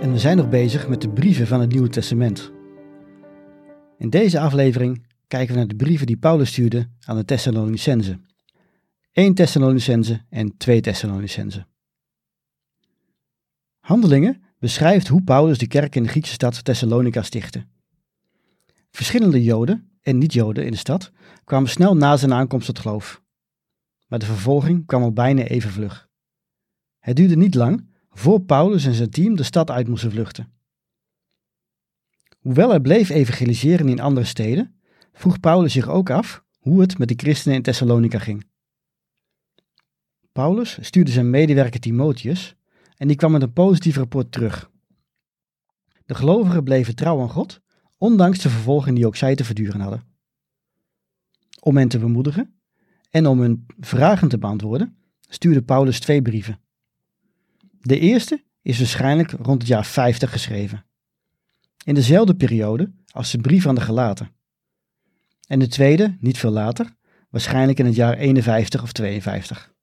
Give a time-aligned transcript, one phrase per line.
[0.00, 2.52] En we zijn nog bezig met de brieven van het Nieuwe Testament.
[3.98, 8.26] In deze aflevering kijken we naar de brieven die Paulus stuurde aan de Thessalonicenzen.
[9.12, 11.66] 1 Thessalonicense en 2 Thessalonicense.
[13.78, 17.66] Handelingen beschrijft hoe Paulus de kerk in de Griekse stad Thessalonica stichtte.
[18.90, 21.12] Verschillende Joden en niet-Joden in de stad
[21.44, 23.22] kwamen snel na zijn aankomst tot geloof.
[24.06, 26.08] Maar de vervolging kwam al bijna even vlug.
[26.98, 30.52] Het duurde niet lang voor Paulus en zijn team de stad uit moesten vluchten.
[32.38, 34.80] Hoewel hij bleef evangeliseren in andere steden,
[35.12, 38.46] vroeg Paulus zich ook af hoe het met de christenen in Thessalonica ging.
[40.32, 42.56] Paulus stuurde zijn medewerker Timotheus
[42.96, 44.70] en die kwam met een positief rapport terug.
[46.06, 47.60] De gelovigen bleven trouw aan God,
[47.96, 50.04] ondanks de vervolging die ook zij te verduren hadden.
[51.60, 52.60] Om hen te bemoedigen
[53.10, 56.60] en om hun vragen te beantwoorden, stuurde Paulus twee brieven.
[57.86, 60.86] De eerste is waarschijnlijk rond het jaar 50 geschreven.
[61.84, 64.30] In dezelfde periode als de brief aan de gelaten.
[65.46, 66.96] En de tweede, niet veel later,
[67.30, 69.74] waarschijnlijk in het jaar 51 of 52.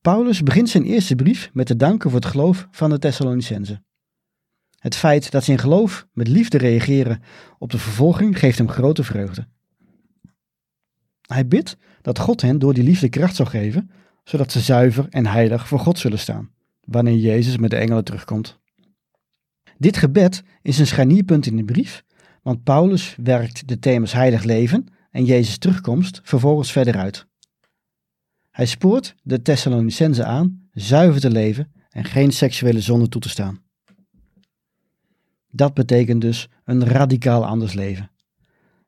[0.00, 3.84] Paulus begint zijn eerste brief met te danken voor het geloof van de Thessalonicenzen.
[4.78, 7.22] Het feit dat ze in geloof met liefde reageren
[7.58, 9.48] op de vervolging geeft hem grote vreugde.
[11.20, 13.90] Hij bidt dat God hen door die liefde kracht zal geven
[14.24, 18.58] zodat ze zuiver en heilig voor God zullen staan, wanneer Jezus met de engelen terugkomt.
[19.78, 22.04] Dit gebed is een scharnierpunt in de brief,
[22.42, 27.26] want Paulus werkt de thema's heilig leven en Jezus' terugkomst vervolgens verder uit.
[28.50, 33.62] Hij spoort de Thessalonicenzen aan zuiver te leven en geen seksuele zonde toe te staan.
[35.50, 38.10] Dat betekent dus een radicaal anders leven.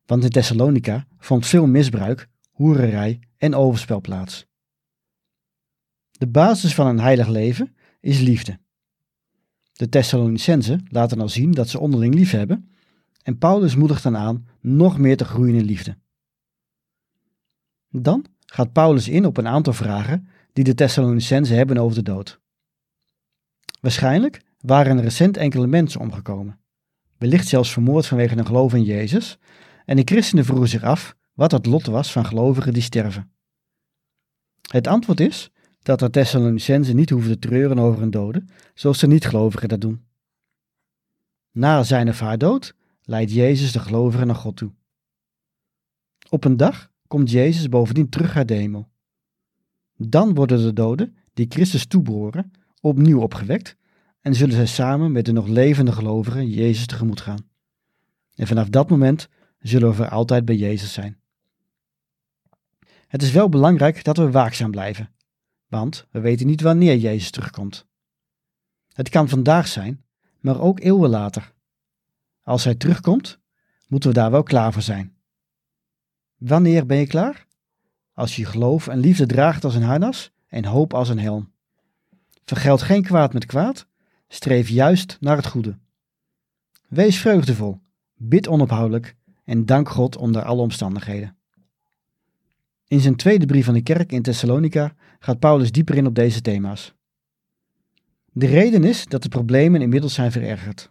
[0.06, 4.45] Want in Thessalonica vond veel misbruik, hoererij en overspel plaats.
[6.18, 8.58] De basis van een heilig leven is liefde.
[9.72, 12.70] De Thessalonicenzen laten al zien dat ze onderling lief hebben
[13.22, 15.96] en Paulus moedigt dan aan nog meer te groeien in liefde.
[17.90, 22.40] Dan gaat Paulus in op een aantal vragen die de Thessalonicenzen hebben over de dood.
[23.80, 26.58] Waarschijnlijk waren er recent enkele mensen omgekomen,
[27.18, 29.38] wellicht zelfs vermoord vanwege een geloof in Jezus,
[29.84, 33.30] en de christenen vroegen zich af wat het lot was van gelovigen die sterven.
[34.70, 35.50] Het antwoord is
[35.86, 40.04] dat de Thessalonicenzen niet hoeven te treuren over een dode, zoals de niet-gelovigen dat doen.
[41.50, 44.72] Na zijn of haar dood leidt Jezus de gelovigen naar God toe.
[46.30, 48.88] Op een dag komt Jezus bovendien terug uit de hemel.
[49.96, 53.76] Dan worden de doden, die Christus toebehoren, opnieuw opgewekt
[54.20, 57.48] en zullen zij samen met de nog levende gelovigen Jezus tegemoet gaan.
[58.34, 61.20] En vanaf dat moment zullen we voor altijd bij Jezus zijn.
[63.06, 65.14] Het is wel belangrijk dat we waakzaam blijven
[65.66, 67.86] want we weten niet wanneer Jezus terugkomt.
[68.92, 70.04] Het kan vandaag zijn,
[70.40, 71.52] maar ook eeuwen later.
[72.42, 73.38] Als Hij terugkomt,
[73.88, 75.16] moeten we daar wel klaar voor zijn.
[76.36, 77.46] Wanneer ben je klaar?
[78.12, 81.52] Als je geloof en liefde draagt als een harnas en hoop als een helm.
[82.44, 83.86] Vergeld geen kwaad met kwaad,
[84.28, 85.78] streef juist naar het goede.
[86.88, 87.80] Wees vreugdevol,
[88.14, 91.36] bid onophoudelijk en dank God onder alle omstandigheden.
[92.88, 96.40] In zijn tweede brief van de kerk in Thessalonica gaat Paulus dieper in op deze
[96.40, 96.94] thema's.
[98.32, 100.90] De reden is dat de problemen inmiddels zijn verergerd.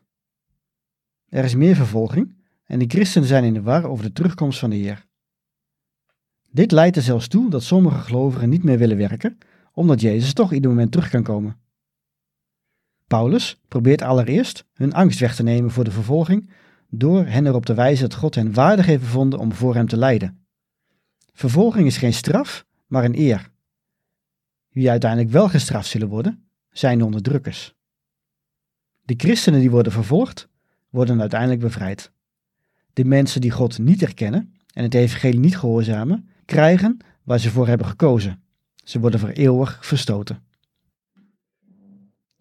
[1.29, 4.69] Er is meer vervolging en de christenen zijn in de war over de terugkomst van
[4.69, 5.05] de Heer.
[6.51, 9.37] Dit leidt er zelfs toe dat sommige gelovigen niet meer willen werken,
[9.73, 11.57] omdat Jezus toch ieder moment terug kan komen.
[13.07, 16.49] Paulus probeert allereerst hun angst weg te nemen voor de vervolging
[16.89, 19.97] door hen erop te wijzen dat God hen waardig heeft bevonden om voor hem te
[19.97, 20.44] lijden.
[21.35, 23.49] Vervolging is geen straf, maar een eer.
[24.69, 27.73] Wie uiteindelijk wel gestraft zullen worden, zijn de onderdrukkers.
[29.01, 30.47] De christenen die worden vervolgd,
[30.89, 32.11] worden uiteindelijk bevrijd.
[32.93, 37.67] De mensen die God niet erkennen en het evangelie niet gehoorzamen, krijgen waar ze voor
[37.67, 38.43] hebben gekozen.
[38.83, 40.43] Ze worden voor eeuwig verstoten.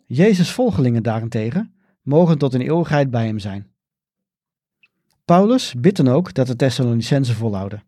[0.06, 3.72] Jezus' volgelingen daarentegen mogen tot een eeuwigheid bij hem zijn.
[5.24, 7.82] Paulus bidt dan ook dat de Thessalonicenzen volhouden.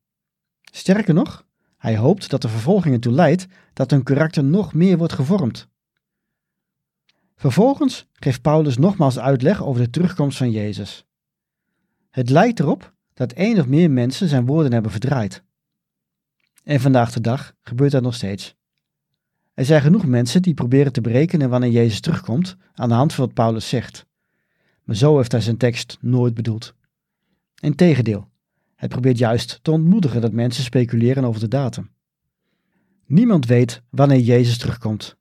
[0.77, 1.47] Sterker nog,
[1.77, 5.69] hij hoopt dat de vervolging ertoe leidt dat hun karakter nog meer wordt gevormd.
[7.37, 11.07] Vervolgens geeft Paulus nogmaals uitleg over de terugkomst van Jezus.
[12.11, 15.43] Het lijkt erop dat één of meer mensen zijn woorden hebben verdraaid.
[16.65, 18.55] En vandaag de dag gebeurt dat nog steeds.
[19.55, 23.25] Er zijn genoeg mensen die proberen te berekenen wanneer Jezus terugkomt aan de hand van
[23.25, 24.07] wat Paulus zegt.
[24.85, 26.75] Maar zo heeft hij zijn tekst nooit bedoeld.
[27.61, 28.29] Integendeel,
[28.77, 31.91] hij probeert juist te ontmoedigen dat mensen speculeren over de datum.
[33.07, 35.17] Niemand weet wanneer Jezus terugkomt.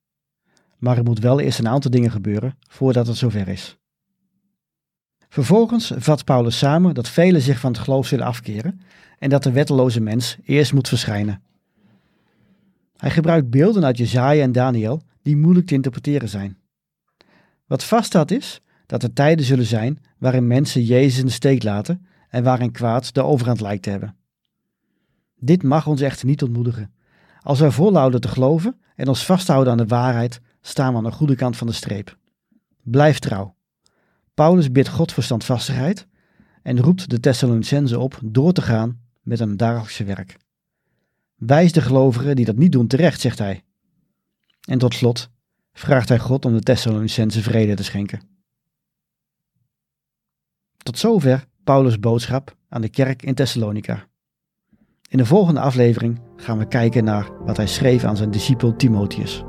[0.77, 3.77] Maar er moet wel eerst een aantal dingen gebeuren voordat het zover is.
[5.29, 8.81] Vervolgens vat Paulus samen dat velen zich van het geloof zullen afkeren
[9.19, 11.41] en dat de wetteloze mens eerst moet verschijnen.
[12.97, 16.57] Hij gebruikt beelden uit Jezaja en Daniel die moeilijk te interpreteren zijn.
[17.65, 22.05] Wat vaststaat is dat er tijden zullen zijn waarin mensen Jezus in de steek laten
[22.35, 24.15] en waarin kwaad de overhand lijkt te hebben.
[25.35, 26.93] Dit mag ons echter niet ontmoedigen.
[27.41, 31.11] Als wij volhouden te geloven en ons vasthouden aan de waarheid, staan we aan de
[31.11, 32.17] goede kant van de streep.
[32.83, 33.55] Blijf trouw.
[34.33, 36.07] Paulus bidt God voor standvastigheid
[36.63, 40.38] en roept de Thessalonicenzen op door te gaan met hun dagelijkse werk.
[41.35, 43.63] Wijs de gelovigen die dat niet doen terecht, zegt hij.
[44.61, 45.29] En tot slot
[45.73, 48.21] vraagt hij God om de Thessalonicenzen vrede te schenken.
[50.77, 54.07] Tot zover Paulus' boodschap aan de kerk in Thessalonica.
[55.09, 59.44] In de volgende aflevering gaan we kijken naar wat hij schreef aan zijn discipel Timotheus.